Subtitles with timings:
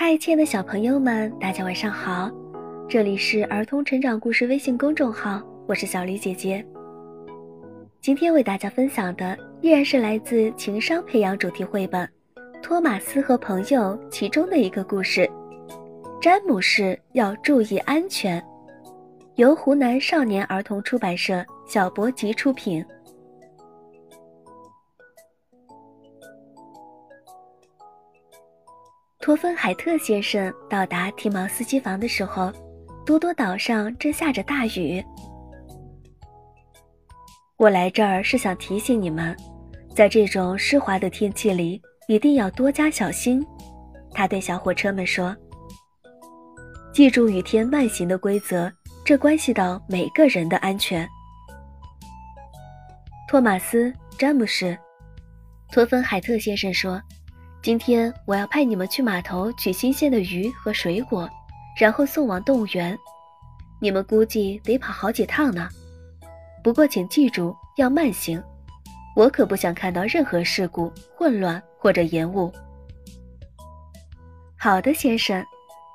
[0.00, 2.30] 嗨，亲爱的小朋友们，大家晚上好！
[2.88, 6.64] 这里是儿童成长故事微信公众号，我是小黎姐姐。
[8.00, 12.08] 今天为大家分享的依然是来自情商培养主题绘本
[12.62, 15.28] 《托马斯和朋友》其中的一个故事。
[16.22, 18.40] 詹姆士要注意安全，
[19.34, 22.86] 由湖南少年儿童出版社小博集出品。
[29.28, 32.50] 托芬海特先生到达提毛斯机房的时候，
[33.04, 35.04] 多多岛上正下着大雨。
[37.58, 39.36] 我来这儿是想提醒你们，
[39.94, 43.46] 在这种湿滑的天气里，一定要多加小心。
[44.14, 45.36] 他对小火车们说
[46.90, 48.72] ：“记住雨天慢行的规则，
[49.04, 51.06] 这关系到每个人的安全。”
[53.28, 54.64] 托马斯·詹姆士·
[55.70, 56.98] 托芬海特先生说。
[57.60, 61.28] 今天我要派你们去码头取新鲜的鱼和水果，
[61.76, 62.96] 然后送往动物园。
[63.80, 65.68] 你们估计得跑好几趟呢。
[66.62, 68.42] 不过请记住要慢行，
[69.16, 72.52] 我可不想看到任何事故、混乱或者延误。
[74.56, 75.44] 好的，先生，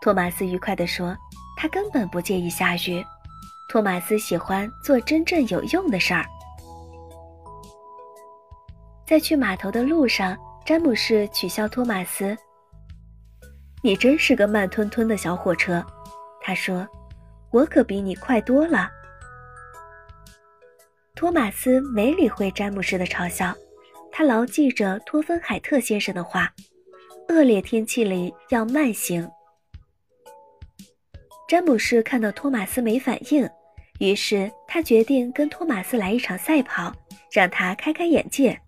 [0.00, 1.16] 托马斯愉快地说。
[1.54, 3.04] 他根本不介意下雨。
[3.68, 6.26] 托马斯喜欢做真正有用的事儿。
[9.06, 10.36] 在去码头的路上。
[10.64, 12.36] 詹姆士取笑托马斯
[13.82, 15.84] ：“你真是个慢吞吞的小火车。”
[16.40, 16.86] 他说
[17.50, 18.88] ：“我可比你快多了。”
[21.16, 23.52] 托马斯没理会詹姆士的嘲笑，
[24.12, 26.52] 他牢记着托芬海特先生的话
[27.28, 29.28] ：“恶劣天气里要慢行。”
[31.48, 33.48] 詹姆士看到托马斯没反应，
[33.98, 36.92] 于是他决定跟托马斯来一场赛跑，
[37.32, 38.58] 让他开开眼界。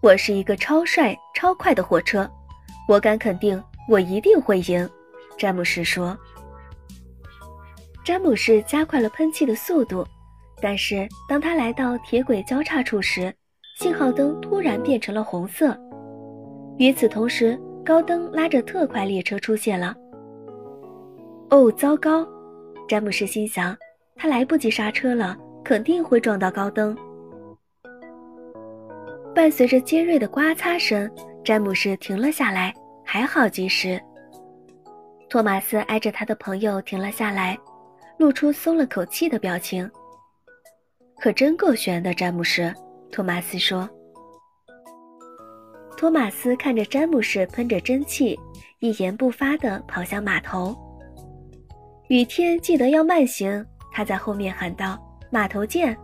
[0.00, 2.28] 我是一个超帅、超快的火车，
[2.86, 4.88] 我敢肯定，我一定会赢。”
[5.36, 6.16] 詹姆士说。
[8.04, 10.06] 詹姆士加快了喷气的速度，
[10.62, 13.34] 但是当他来到铁轨交叉处时，
[13.76, 15.76] 信号灯突然变成了红色。
[16.78, 19.94] 与此同时，高登拉着特快列车出现了。
[21.50, 22.24] 哦，糟糕！
[22.86, 23.76] 詹姆士心想，
[24.14, 26.96] 他来不及刹车了，肯定会撞到高登。
[29.38, 31.08] 伴随着尖锐的刮擦声，
[31.44, 34.02] 詹姆士停了下来，还好及时。
[35.30, 37.56] 托马斯挨着他的朋友停了下来，
[38.16, 39.88] 露出松了口气的表情。
[41.20, 42.74] 可真够悬的，詹姆士，
[43.12, 43.88] 托马斯说。
[45.96, 48.36] 托马斯看着詹姆士喷着蒸汽，
[48.80, 50.76] 一言不发地跑向码头。
[52.08, 54.98] 雨天记得要慢行，他在后面喊道
[55.30, 55.96] ：“码头见。”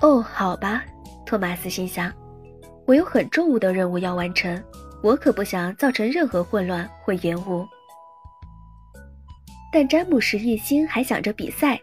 [0.00, 0.82] 哦，好吧。
[1.26, 2.10] 托马斯心想
[2.86, 4.62] ：“我有很重务的任务要完成，
[5.02, 7.66] 我可不想造成任何混乱或延误。”
[9.72, 11.78] 但詹姆士一心还想着比赛，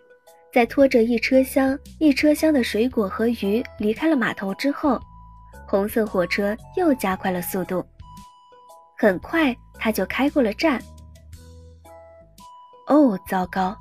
[0.51, 4.99] 在拖着一车厢一车厢的水果和鱼离开了码头之后，
[5.67, 7.85] 红色火车又加快了速度。
[8.97, 10.81] 很快，他就开过了站。
[12.87, 13.77] 哦，糟糕！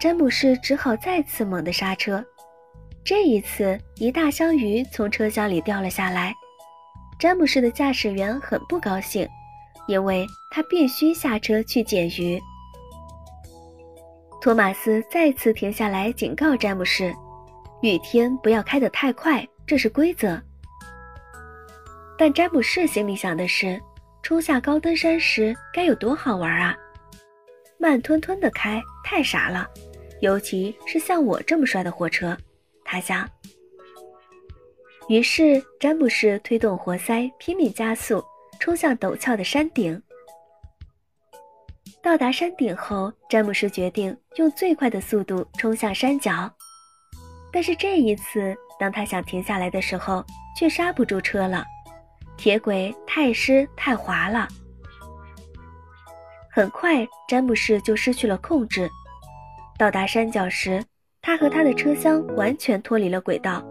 [0.00, 2.24] 詹姆士只好再次猛地刹车。
[3.04, 6.34] 这一次，一大箱鱼从车厢里掉了下来。
[7.18, 9.28] 詹姆士的驾驶员很不高兴，
[9.88, 12.40] 因为他必须下车去捡鱼。
[14.40, 17.14] 托马斯再次停下来警告詹姆士
[17.82, 20.40] ：“雨天不要开得太快，这是规则。”
[22.16, 23.80] 但詹姆士心里想的是：
[24.22, 26.76] 冲下高登山时该有多好玩啊！
[27.78, 29.68] 慢吞吞的开太傻了，
[30.20, 32.36] 尤其是像我这么帅的火车。
[32.92, 33.24] 他想，
[35.08, 38.20] 于是詹姆士推动活塞拼命加速，
[38.58, 40.02] 冲向陡峭的山顶。
[42.02, 46.52] 到达山顶后，詹姆士决定用最快的速度冲向山脚。
[47.52, 50.24] 但是这一次，当他想停下来的时候，
[50.58, 51.64] 却刹不住车了。
[52.36, 54.48] 铁轨太湿太滑了。
[56.50, 58.90] 很快，詹姆士就失去了控制。
[59.78, 60.84] 到达山脚时，
[61.22, 63.62] 他和他的车厢完全脱离了轨道。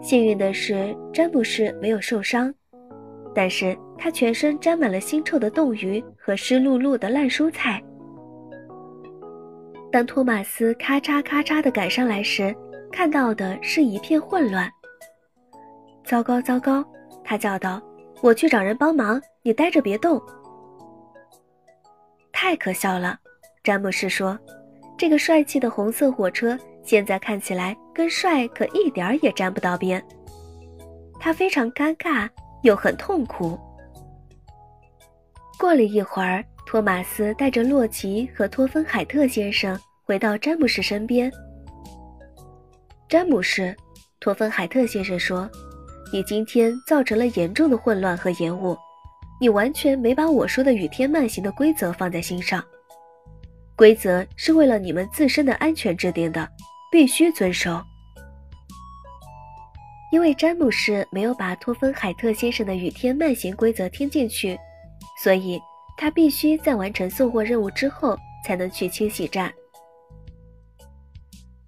[0.00, 2.54] 幸运的是，詹姆士没有受伤，
[3.34, 7.82] 但是他全身沾满了腥臭的冻鱼和湿漉漉的烂蔬菜。
[9.90, 12.54] 当托马斯咔嚓咔嚓地赶上来时，
[12.92, 14.70] 看到的是一片混乱。
[16.04, 16.84] 糟糕，糟糕！
[17.24, 17.82] 他叫道
[18.22, 20.22] ：“我去找人帮忙，你待着别动。”
[22.32, 23.18] 太可笑了，
[23.64, 24.38] 詹姆士说。
[24.98, 30.02] 这个帅气的红色火车现在看起来跟帅可一点儿也沾不到边。
[31.20, 32.28] 他非常尴尬
[32.62, 33.58] 又很痛苦，
[35.58, 41.30] 过了一会儿，托马斯带着洛奇和托芬海特先生回到詹姆士身边。
[43.08, 43.74] 詹姆士，
[44.20, 45.48] 托芬海特先生说
[46.12, 48.76] ：“你今天造成了严重的混乱和延误，
[49.40, 52.62] 你完全没把我说的雨天慢行的规则放在心上。
[53.78, 56.46] 规则是为了你们自身的安全制定的，
[56.90, 57.80] 必须遵守。”
[60.10, 64.58] 因为詹姆士没有把托芬海特先生的雨天慢行规则听进去，
[65.22, 65.60] 所以
[65.96, 69.52] 他必须在完成送货任务之后才能去清洗站。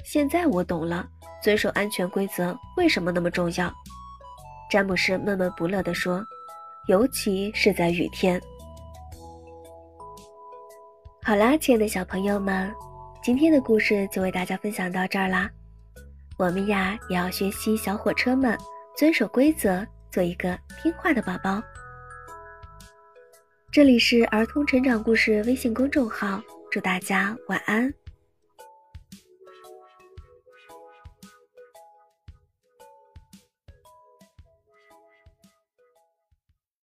[0.05, 1.07] 现在我懂了，
[1.43, 3.73] 遵守安全规则为什么那么重要。
[4.71, 6.25] 詹姆士闷闷不乐地说
[6.89, 8.41] ：“尤其是在雨天。”
[11.23, 12.75] 好啦，亲爱的小朋友们，
[13.23, 15.51] 今天的故事就为大家分享到这儿啦。
[16.39, 18.57] 我们呀也要学习小火车们
[18.97, 21.63] 遵守规则，做一个听话的宝宝。
[23.71, 27.93] 这里是儿童成长故事微信公众号，祝大家晚安。